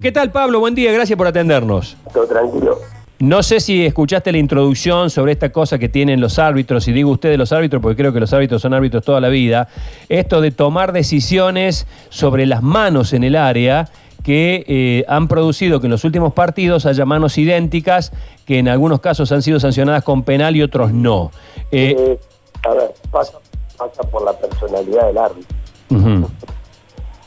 [0.00, 0.60] ¿Qué tal, Pablo?
[0.60, 1.96] Buen día, gracias por atendernos.
[2.12, 2.78] Todo tranquilo.
[3.18, 7.10] No sé si escuchaste la introducción sobre esta cosa que tienen los árbitros, y digo
[7.10, 9.66] ustedes los árbitros porque creo que los árbitros son árbitros toda la vida,
[10.08, 13.88] esto de tomar decisiones sobre las manos en el área
[14.22, 18.12] que eh, han producido que en los últimos partidos haya manos idénticas
[18.46, 21.32] que en algunos casos han sido sancionadas con penal y otros no.
[21.72, 22.20] Eh, Eh,
[22.68, 23.32] a ver, pasa,
[23.76, 25.56] pasa por la personalidad del árbitro.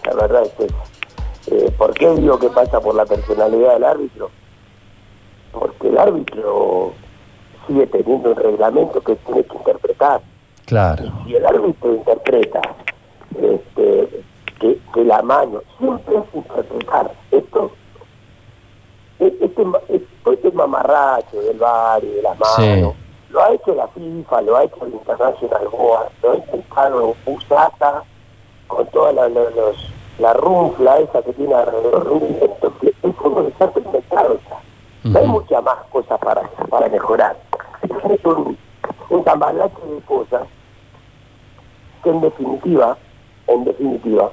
[0.05, 0.73] La verdad es que,
[1.51, 4.29] eh, ¿por qué digo que pasa por la personalidad del árbitro?
[5.51, 6.93] Porque el árbitro
[7.67, 10.21] sigue teniendo un reglamento que tiene que interpretar.
[10.65, 11.11] claro.
[11.25, 12.61] Si el árbitro interpreta
[13.35, 14.23] este,
[14.59, 17.71] que, que la mano siempre es interpretar esto,
[19.19, 22.55] e- este, esto- este mamarracho del bar y de las manos,
[23.29, 28.03] lo ha hecho la FIFA, lo ha hecho el International Board, lo ha intentado USATA
[28.67, 29.87] con la, los-
[30.19, 34.59] la runfla esa que tiene alrededor de un invento que el fútbol está inventado ya.
[35.09, 37.35] No hay muchas más cosas para, para mejorar.
[37.83, 38.57] Es un,
[39.09, 40.43] un tambalache de cosas
[42.03, 42.97] que en definitiva,
[43.47, 44.31] en definitiva,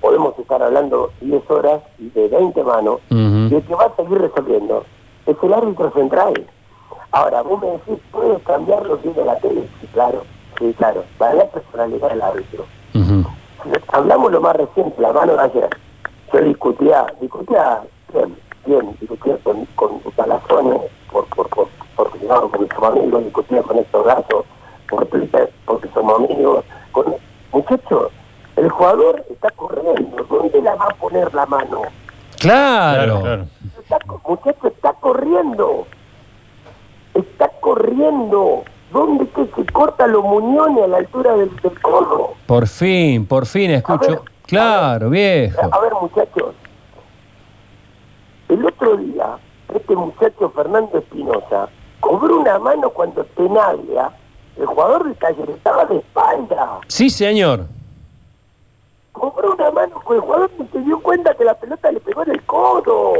[0.00, 3.48] podemos estar hablando 10 horas y de 20 manos, Ujú.
[3.50, 4.84] y el que va a seguir resolviendo
[5.26, 6.46] es el árbitro central.
[7.12, 9.68] Ahora, vos me decís, ¿puedes cambiarlo viendo la tele?
[9.80, 10.22] Sí, claro,
[10.58, 12.64] sí, claro, va a la personalidad del árbitro.
[13.92, 15.68] Hablamos lo más reciente, la mano de ayer.
[16.32, 17.80] Yo discutía, discutía
[18.12, 23.62] bien, bien, discutía con, con Talazones, por, por, por, por, digamos, porque somos amigos, discutía
[23.62, 24.44] con estos gatos,
[24.88, 26.64] por Twitter, porque somos amigos.
[26.92, 27.14] Con...
[27.52, 28.10] Muchachos,
[28.56, 31.82] el jugador está corriendo, ¿dónde la va a poner la mano?
[32.40, 33.46] Claro.
[33.78, 35.86] Está, co- muchacho, está corriendo.
[37.14, 38.64] Está corriendo.
[38.92, 42.34] ¿Dónde que se corta los muñones a la altura del, del codo?
[42.46, 44.24] Por fin, por fin A ver, escucho.
[44.46, 45.58] Claro, viejo.
[45.70, 46.54] A ver, muchachos.
[48.48, 49.38] El otro día,
[49.74, 54.10] este muchacho Fernando Espinosa cobró una mano cuando Tenaglia,
[54.58, 56.80] el jugador de Taller, estaba de espalda.
[56.88, 57.66] Sí, señor.
[59.12, 62.22] Cobró una mano con el jugador y se dio cuenta que la pelota le pegó
[62.24, 63.14] en el codo.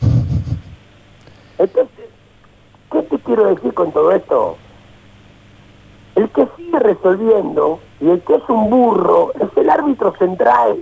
[1.58, 2.08] Entonces,
[2.90, 4.56] ¿qué te quiero decir con todo esto?
[6.20, 10.76] El que sigue resolviendo y el que es un burro es el árbitro central.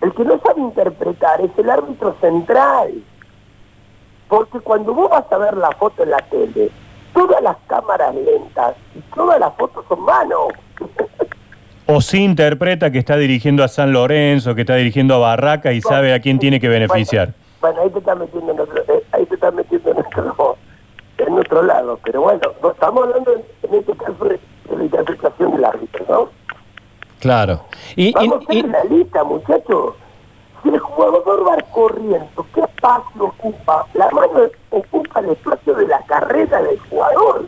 [0.00, 2.90] El que no sabe interpretar es el árbitro central.
[4.28, 6.70] Porque cuando vos vas a ver la foto en la tele,
[7.12, 10.54] todas las cámaras lentas y todas las fotos son manos.
[11.84, 15.82] O sí interpreta que está dirigiendo a San Lorenzo, que está dirigiendo a Barraca y
[15.82, 17.34] sabe a quién tiene que beneficiar.
[17.60, 20.56] Bueno, ahí te estás metiendo en otro, eh, ahí te estás metiendo en otro,
[21.32, 21.98] en otro lado.
[22.04, 26.04] Pero bueno, no estamos hablando en, en este caso de, de la interpretación del árbitro,
[26.08, 26.28] ¿no?
[27.20, 27.64] Claro.
[27.96, 29.94] Y, y- Vamos a y- la lista, muchachos.
[30.62, 33.84] Si el jugador va corriendo, ¿qué espacio ocupa?
[33.94, 37.46] La mano ocupa el espacio de la carrera del jugador.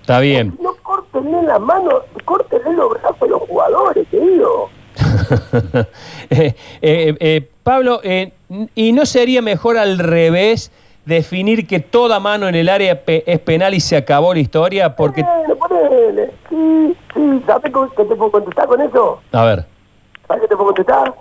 [0.00, 0.56] está bien.
[0.62, 4.68] No córtenle la mano, córtenle los brazos a los jugadores, querido.
[6.30, 8.32] Eh, eh, eh, Pablo, eh,
[8.74, 10.70] ¿y no sería mejor al revés
[11.04, 14.94] definir que toda mano en el área pe- es penal y se acabó la historia?
[14.96, 16.30] Porque, Ponele, ponele.
[16.48, 19.20] Sí, sí, ¿sabes qué te puedo contestar con eso?
[19.32, 19.66] a ver,
[20.26, 21.14] ¿Sabes qué te puedo contestar?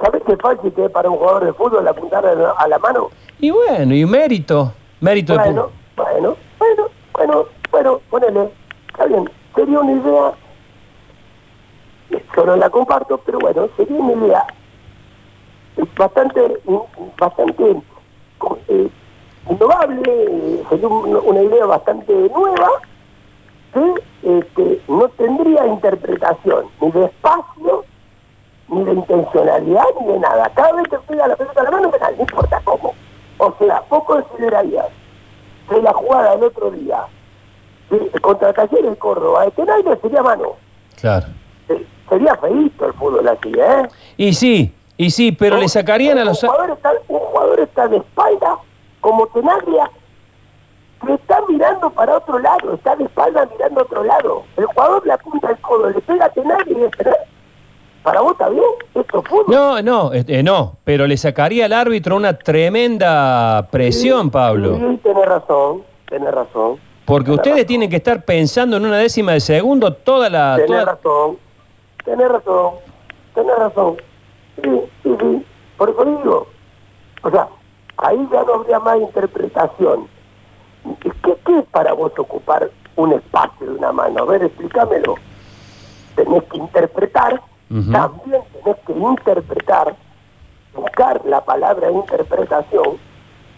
[0.00, 2.78] ¿Sabes qué fácil que es para un jugador de fútbol apuntar a la, a la
[2.78, 3.10] mano?
[3.38, 8.50] y bueno, y mérito, mérito de Bueno, pu- bueno, bueno, bueno, bueno, ponele.
[8.90, 10.32] Está bien, sería una idea.
[12.36, 14.46] Yo no la comparto, pero bueno, sería una idea
[15.96, 16.40] bastante,
[17.18, 17.76] bastante
[18.70, 18.88] eh,
[19.50, 22.68] innovable, sería un- una idea bastante nueva
[23.72, 23.94] que
[24.38, 27.84] este, no tendría interpretación ni de espacio,
[28.68, 30.50] ni de intencionalidad, ni de nada.
[30.54, 32.94] Cada vez que pega la pelota a la mano, penal, no importa cómo.
[33.38, 34.86] O sea, poco considerarías
[35.68, 37.04] que la jugada del otro día
[37.90, 40.52] de- contra Talleres de Córdoba de Tenaire sería mano.
[41.00, 41.26] Claro.
[41.68, 43.88] Eh, Sería feíto el fútbol así, ¿eh?
[44.16, 44.74] Y sí,
[45.06, 46.42] y sí, pero le sacarían a los...
[46.42, 48.58] Un jugador está, un jugador está de espalda,
[49.00, 49.90] como Tenaglia,
[51.06, 54.42] que está mirando para otro lado, está de espalda mirando a otro lado.
[54.56, 57.10] El jugador le apunta el codo, le pega a Tenaglia y dice,
[58.02, 58.62] ¿para vos está bien?
[58.94, 59.44] Esto es fútbol.
[59.48, 64.76] No, no, eh, no, pero le sacaría al árbitro una tremenda presión, Pablo.
[64.76, 66.78] Sí, tenés razón, tenés razón.
[67.06, 67.66] Porque Tenés ustedes razón.
[67.66, 70.56] tienen que estar pensando en una décima de segundo toda la...
[70.56, 71.38] Tenés toda- razón,
[72.04, 72.70] tenés razón,
[73.34, 73.96] tenés razón.
[74.56, 75.46] Sí.
[75.76, 76.46] Por eso digo,
[77.22, 77.48] o sea,
[77.96, 80.08] ahí ya no habría más interpretación.
[81.00, 84.22] ¿Qué, qué es para vos ocupar un espacio de una mano?
[84.22, 85.14] A ver, explícamelo.
[86.16, 87.40] Tenés que interpretar
[87.92, 89.94] también tenés que interpretar,
[90.74, 92.98] buscar la palabra interpretación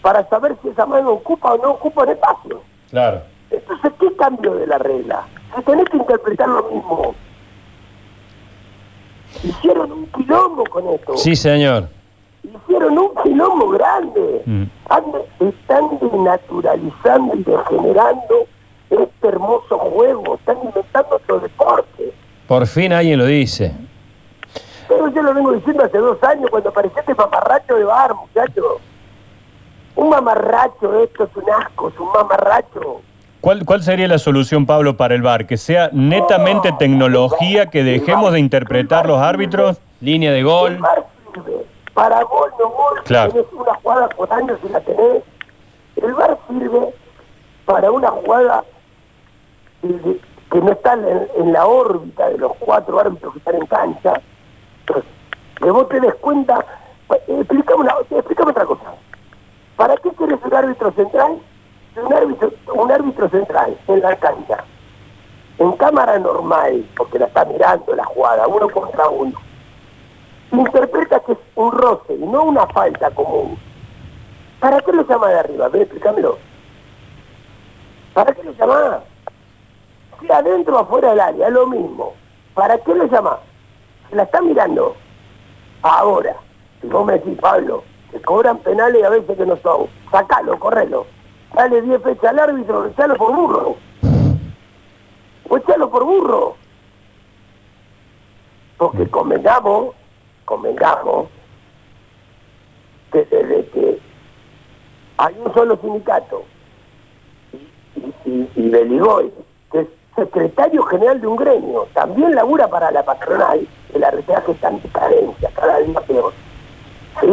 [0.03, 2.61] para saber si esa mano ocupa o no ocupa el espacio.
[2.91, 3.23] Claro.
[3.49, 5.25] Entonces, ¿qué cambio de la regla?
[5.55, 7.15] Si tenés que interpretar lo mismo.
[9.41, 11.17] Hicieron un quilombo con esto.
[11.17, 11.89] Sí, señor.
[12.43, 14.43] Hicieron un quilombo grande.
[14.45, 14.63] Mm.
[15.39, 18.47] Están desnaturalizando y degenerando
[18.89, 20.35] este hermoso juego.
[20.35, 22.13] Están inventando otro deporte.
[22.47, 23.73] Por fin alguien lo dice.
[24.87, 28.79] Pero yo lo vengo diciendo hace dos años cuando apareció este mamarracho de bar, muchacho.
[29.95, 33.01] Un mamarracho, esto es un asco, es un mamarracho.
[33.43, 35.45] ¿Cuál, ¿Cuál sería la solución, Pablo, para el VAR?
[35.45, 39.81] ¿Que sea netamente tecnología, que dejemos de interpretar los árbitros?
[39.99, 40.77] Línea de El gol.
[40.77, 43.31] VAR sirve para gol, no gol, Claro.
[43.33, 45.23] tenés una jugada por año si la tenés.
[45.97, 46.93] El VAR sirve
[47.65, 48.63] para una jugada
[49.81, 54.21] que no está en, en la órbita de los cuatro árbitros que están en cancha.
[54.87, 55.11] Entonces,
[55.57, 56.65] que vos te des cuenta,
[57.27, 58.93] explícame, una- explícame otra cosa.
[59.75, 61.39] ¿Para qué querés un árbitro central?
[61.95, 64.63] Un árbitro, un árbitro central en la cancha,
[65.59, 69.39] en cámara normal, porque la está mirando la jugada, uno contra uno
[70.53, 73.57] interpreta que es un roce y no una falta común.
[74.59, 75.65] ¿Para qué lo llama de arriba?
[75.65, 76.37] A explícamelo.
[78.13, 79.03] ¿Para qué lo llama?
[80.19, 82.13] Si adentro o afuera del área, es lo mismo.
[82.53, 83.39] ¿Para qué lo llama?
[84.09, 84.95] Se la está mirando.
[85.81, 86.35] Ahora,
[86.81, 91.05] si vos me decís, Pablo, que cobran penales a veces que no son, sacalo, correlo.
[91.53, 93.75] Dale 10 fechas al árbitro, echalo por burro.
[95.49, 96.55] O echalo por burro.
[98.77, 99.95] Porque convengamos,
[100.45, 101.27] convengamos,
[103.11, 103.99] que desde que
[105.17, 106.43] hay un solo sindicato
[108.25, 109.31] y, y, Beligoy,
[109.71, 114.69] que es secretario general de un gremio, también labura para la patronal, el arbitraje está
[114.69, 116.33] en carencia, cada día peor.
[117.21, 117.29] ¿Sí?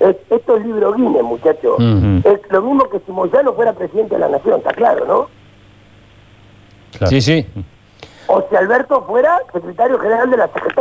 [0.00, 1.76] Es- esto es libro Guinness, muchachos.
[2.24, 5.28] Es lo mismo que si Moyano fuera presidente de la nación, está claro, ¿no?
[6.92, 7.10] Claro.
[7.10, 7.46] Sí, sí.
[8.26, 10.80] O si Alberto fuera secretario general de la CGT.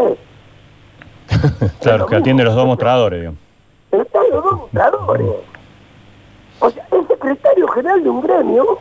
[1.81, 3.39] Claro, que atiende los dos mostradores, digamos.
[3.91, 5.27] Están los dos mostradores.
[6.59, 8.79] O sea, es secretario general de un gremio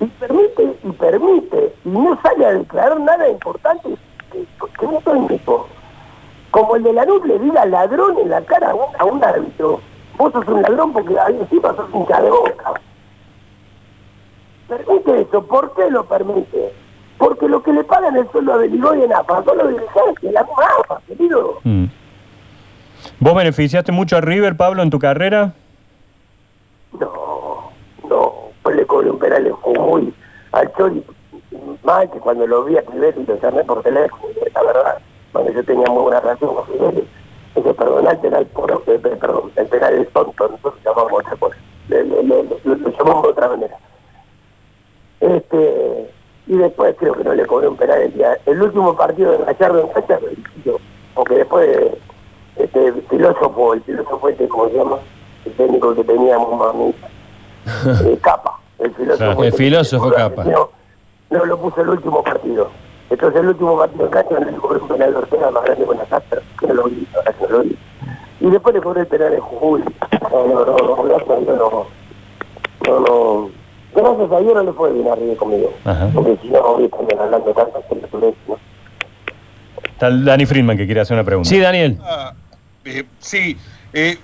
[0.00, 3.88] y permite, y permite, y no sale a declarar nada importante
[4.32, 4.46] que,
[4.78, 5.68] que un técnico,
[6.50, 9.22] como el de la nube le diga ladrón en la cara a un, a un
[9.22, 9.80] árbitro.
[10.16, 12.72] Vos sos un ladrón porque ahí encima sos hincha de boca.
[14.68, 16.72] Permite eso, ¿por qué lo permite?
[17.18, 20.42] Porque lo que le pagan el sueldo a Beligoy en AFA son los dirigentes, la
[20.42, 21.60] misma AFA, querido.
[21.64, 21.84] Mm.
[23.18, 25.54] ¿Vos beneficiaste mucho a River, Pablo, en tu carrera?
[26.98, 27.70] No,
[28.08, 30.14] no, pues le cobré un penal en Jujuy
[30.52, 31.04] al Chori,
[31.84, 34.22] más que cuando lo vi a Fidel y lo llamé por teléfono,
[34.54, 34.98] la verdad,
[35.32, 37.08] cuando yo tenía muy buena relación con Fidel,
[37.54, 41.56] ese perdón, el penal, por, eh, perdón, el penal es tonto, nosotros llamamos otra cosa,
[41.88, 43.76] le, le- le- lo, llamamos de otra manera.
[45.20, 46.10] Este,
[46.46, 49.44] y después creo que no le cobré un penal el día, el último partido de
[49.44, 50.76] Gallardo en yo,
[51.14, 51.68] porque después
[52.56, 54.98] este el filósofo, el filósofo este, ¿cómo se llama?
[55.44, 56.94] El técnico que teníamos, mami,
[58.06, 59.18] eh, Capa, el filósofo.
[59.24, 59.40] Claro.
[59.42, 60.44] El este, filósofo Capa.
[60.44, 60.70] No,
[61.30, 62.70] no lo puso el último partido.
[63.10, 65.96] Entonces el último partido en cancha le cobré un penal de Ortega más grande con
[65.96, 67.76] la casa, que no lo vi, ahora que no lo vi.
[68.40, 69.82] Y después le cobré el penal en Jujuy.
[70.30, 71.86] No, no, no, no, gracias a Dios no.
[72.86, 73.50] No, no.
[73.94, 75.72] Gracias a Dios no le fue bien arriba conmigo.
[76.14, 78.58] Porque si no, hoy estarían hablando tanto sobre tu ¿no?
[79.84, 81.48] Está el Dani Friedman que quiere hacer una pregunta.
[81.50, 81.98] Sí, Daniel.
[82.02, 82.32] Ah,
[82.84, 83.58] eh, sí.
[83.92, 84.16] eh,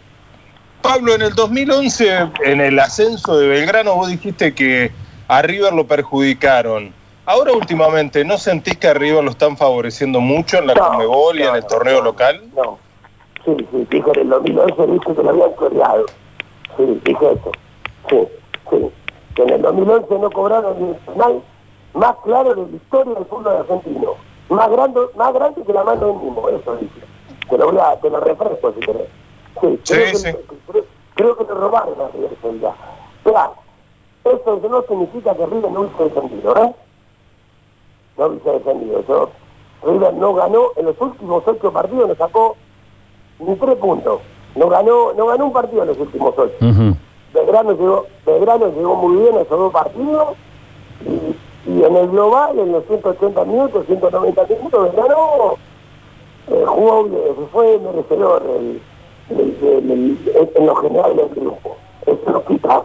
[0.80, 4.92] Pablo, en el 2011, en el ascenso de Belgrano, vos dijiste que
[5.26, 6.94] a River lo perjudicaron.
[7.26, 11.40] Ahora últimamente, ¿no sentís que a River lo están favoreciendo mucho en la No, Conmebol
[11.40, 12.40] y no, en el torneo no, local?
[12.54, 12.78] No.
[13.44, 16.06] Sí, sí, dije en el 2011 dije que lo habían choreado.
[16.76, 17.52] Sí, dije eso.
[18.08, 18.28] Sí,
[18.70, 18.90] sí.
[19.34, 21.42] Que en el 2011 no cobraron ni el penal
[21.94, 24.14] más claro de la historia del fútbol argentino.
[24.48, 27.00] Más grande, más grande que la mano del mismo, eso dije.
[27.50, 29.08] Te lo voy a, te lo refresco si querés.
[29.60, 30.32] Sí, Sí, creo, sí.
[30.32, 32.36] Que, creo, creo que te robaron a River.
[33.24, 36.74] Pero eso no significa que River no hubiese defendido, ¿eh?
[38.18, 39.04] No hubiese defendido.
[39.08, 39.28] Yo,
[39.84, 42.56] River no ganó, en los últimos ocho partidos no sacó
[43.38, 44.20] ni tres puntos.
[44.54, 46.54] No ganó, no ganó un partido en los últimos ocho.
[46.62, 46.96] Ujú.
[47.34, 50.28] Belgrano llegó, Belgrano llegó muy bien a esos dos partidos
[51.04, 55.16] y, y en el global, en los 180 minutos, 190 minutos, Belgrano
[56.48, 57.20] eh, jugó bien,
[57.52, 58.80] fue merecedor del-
[59.28, 61.76] en lo general del triunfo.
[62.06, 62.82] Eso no quita,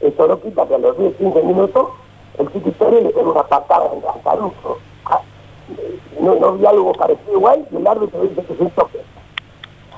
[0.00, 1.88] eso no quita que a los 10, 15 minutos
[2.42, 4.78] el Chiquitore le pega una patada en Caruso.
[6.20, 8.98] no, no vi algo parecido igual y el árbitro dice que es un toque.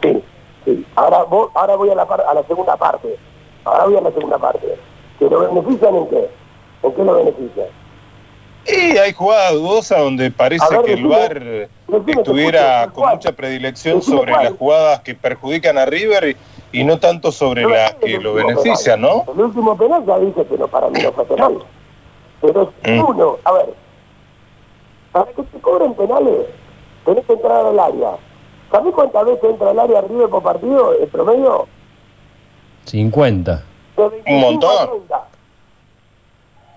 [0.02, 0.22] Sí,
[0.64, 0.86] sí.
[0.96, 3.16] Ahora, vo- ahora voy a la, par- a la segunda parte.
[3.64, 4.76] Ahora voy a la segunda parte.
[5.18, 6.30] ¿Que lo benefician en qué?
[6.82, 7.66] ¿En qué lo benefician?
[8.66, 13.32] Y hay jugadas dudosas donde parece ver, que el decime, VAR decime, estuviera con mucha
[13.32, 14.44] predilección Decime sobre cuál.
[14.44, 16.28] las jugadas que perjudican a River
[16.72, 19.22] y, y no tanto sobre No, las que lo benefician, penal.
[19.26, 19.32] ¿no?
[19.34, 21.58] El último penal ya dije que no, para mí no fue penal.
[22.44, 23.04] Pero si Mm.
[23.08, 23.74] uno, a ver,
[25.12, 26.46] para que te cobren penales,
[27.06, 28.16] tenés que entrar al área.
[28.70, 30.92] ¿Sabés cuántas veces entra al área River por partido?
[31.00, 31.66] El promedio
[32.84, 33.62] 50.
[33.96, 34.70] de 25 Un montón.
[34.70, 35.24] a 30.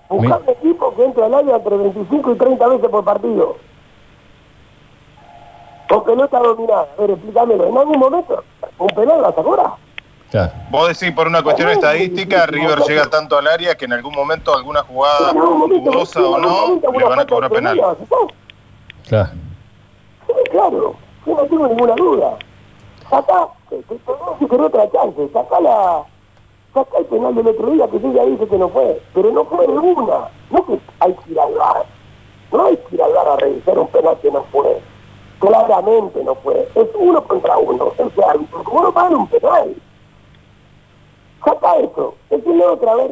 [0.10, 3.58] Buscar un equipo que entra al área entre 25 y 30 veces por partido.
[5.90, 6.88] Con pelota dominada.
[6.98, 7.66] A ver, explícamelo.
[7.66, 8.44] ¿En algún momento
[8.78, 9.72] un penal vas a cobrar?
[10.32, 10.52] Claro.
[10.70, 14.54] Vos decís por una cuestión estadística, River llega tanto al área que en algún momento
[14.54, 17.80] alguna jugada dudosa o no le van a cobrar penal.
[17.80, 17.96] a.
[19.08, 19.30] Claro.
[20.28, 22.38] Sí, claro, yo no tengo ninguna duda.
[23.10, 26.04] Sacá, te, a decir otra chance, sacá la,
[26.74, 29.46] sacá el penal del otro día que yo ya dije que no fue, pero no
[29.46, 31.86] fue de una, no que hay que ir al bar,
[32.52, 34.82] no hay que ir al bar a revisar un penal que no fue,
[35.40, 39.74] claramente no fue, es uno contra uno, ese árbitro, ¿cómo no pagan un penal?
[41.68, 43.12] Saca eso, decime otra vez,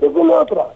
[0.00, 0.66] decime otra.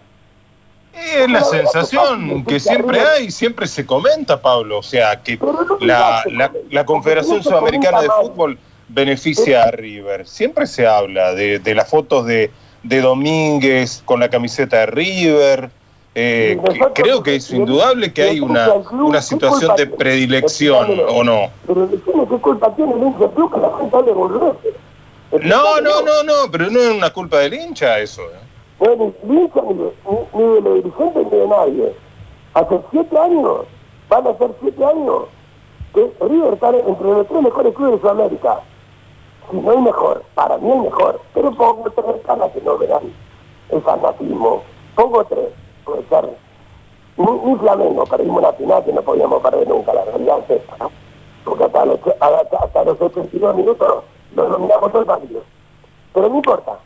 [0.94, 4.78] Es la sensación que siempre hay, siempre se comenta, Pablo.
[4.78, 5.38] O sea, que
[5.80, 8.58] la, la, la Confederación Sudamericana de Fútbol
[8.88, 10.26] beneficia a River.
[10.26, 12.50] Siempre se habla de, de las fotos de,
[12.82, 15.70] de Domínguez con la camiseta de River.
[16.14, 16.58] Eh,
[16.94, 21.50] que creo que es indudable que hay una, una situación de predilección, ¿o no?
[21.66, 24.76] Pero decime qué culpa tiene el club que la gente.
[25.44, 28.22] No, no, no, no, pero no es una culpa del hincha eso.
[28.22, 28.40] ¿eh?
[28.80, 31.94] No es ni hincha ni de, los dirigentes ni de nadie.
[32.54, 33.60] Hace siete años,
[34.08, 35.24] van a ser siete años,
[35.94, 38.60] que River está entre los tres mejores clubes de Sudamérica.
[39.50, 41.20] Si no hay mejor, para mí el mejor.
[41.34, 43.12] Pero pongo tres para que no vean
[43.70, 44.62] el fanatismo.
[44.94, 45.48] Pongo tres,
[45.84, 46.30] puede ser.
[47.16, 50.62] Ni, ni Flamengo, perdimos una final que no podíamos perder nunca, la realidad es.
[51.44, 55.42] Porque hasta los, hasta, hasta los 82 minutos lo dominamos todo el partido.
[56.12, 56.78] Pero no importa.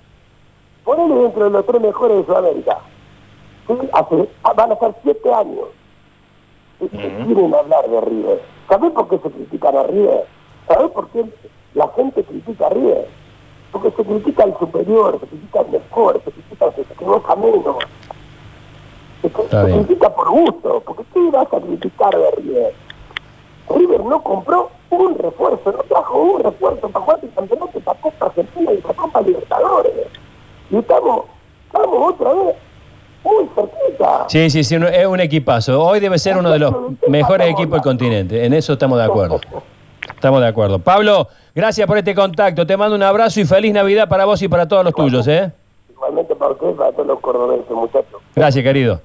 [0.84, 2.78] Ponele dentro de los tres mejores de Sudamérica.
[3.66, 3.74] ¿Sí?
[3.92, 5.66] Hace, ah, van a ser siete años.
[6.80, 7.26] ¿Y qué Ujú.
[7.26, 8.42] quieren hablar de River?
[8.68, 10.24] ¿Sabés por qué se critican a River?
[10.66, 11.24] ¿Sabés por qué
[11.74, 13.06] la gente critica a River?
[13.72, 17.36] Porque se critica al superior, se critica al mejor, se critica al que se equivoca
[17.36, 17.76] menos.
[19.22, 22.74] Se, se critica por gusto, porque ¿qué vas a criticar de River?
[23.68, 28.26] River no compró un refuerzo, no trajo un refuerzo para jugar el campeonato, para Copa
[28.26, 29.92] Argentina y para Copa Libertadores.
[30.70, 31.24] Y estamos,
[31.66, 32.56] estamos otra vez
[33.24, 34.24] muy cerquita.
[34.28, 35.82] Sí, sí, sí, es un equipazo.
[35.82, 36.74] Hoy debe ser uno de los
[37.08, 38.44] mejores equipos del continente.
[38.44, 39.40] En eso estamos de acuerdo.
[40.14, 40.78] Estamos de acuerdo.
[40.78, 42.66] Pablo, gracias por este contacto.
[42.66, 45.50] Te mando un abrazo y feliz Navidad para vos y para todos los tuyos, ¿eh?
[45.90, 48.20] Igualmente para ustedes, para todos los cordobeses, muchachos.
[48.34, 49.00] Gracias, querido.